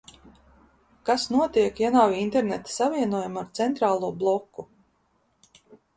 Kas 1.09 1.25
notiek, 1.35 1.81
ja 1.83 1.91
nav 1.95 2.15
interneta 2.21 2.73
savienojuma 2.77 3.43
ar 3.45 3.53
centrālo 3.61 4.11
bloku? 4.25 4.67